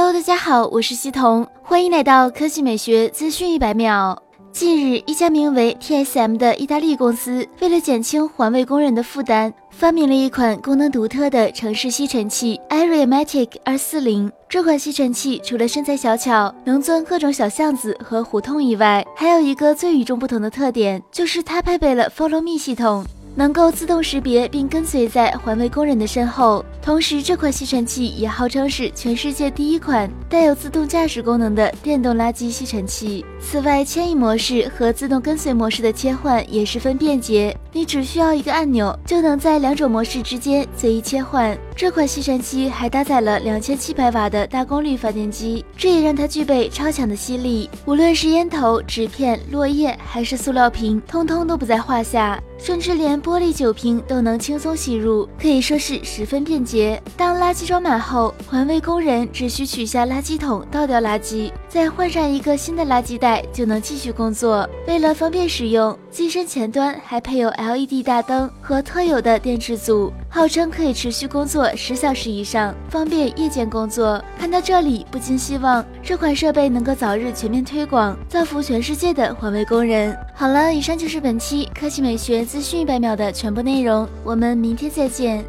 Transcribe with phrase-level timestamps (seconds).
[0.00, 4.22] Hello，大家好，我是西彤，欢迎来到科技美学资讯一百秒。
[4.52, 14.30] 近日，一家名为 TSM 的意大利公司，为了减轻环卫工人的负担，发明了一款功能独特的城市吸尘器 Ariamatic 二四零。
[14.48, 23.04] 这款吸尘器除了身材小巧，能钻各种小巷子和胡同以外，还有一个最与众不同的特点，就是它配备了 Follow Me 系统。
[23.38, 33.24] 能够自动识别并跟随在环卫工人的身后，同时这款吸尘器也号称是全世界第一款带有自动驾驶功能的电动垃圾吸尘器。
[33.40, 41.56] 此外，牵引模式和自动跟随模式的切换也十分便捷，你只需要一个按钮就能在两种模式之间随意切换。
[41.78, 52.42] 这款吸尘器还搭载了两千七百瓦的大功率发电机，这也让它具备超强的吸力，无论是烟头、纸片、落叶还是塑料瓶，通通都不在话下。
[52.58, 57.00] 甚至连玻璃酒瓶都能轻松吸入，可以说是十分便捷。
[57.16, 64.68] 当垃圾装满后，环卫工人只需取下垃圾桶倒掉垃圾，再换上一个新的垃圾袋，就能继续工作。
[64.88, 74.22] 为了方便使用，机身前端还配有 LED 大灯和特有的电池组，号称可以持续工作十小时以上，方便夜间工作。
[74.38, 80.16] 看到这里，不禁希望这款设备能够早日全面推广，造福全世界的环卫工人。
[80.34, 82.44] 好了，以上就是本期科技美学。
[82.44, 85.44] 资讯一百秒的全部内容，我们明天再见。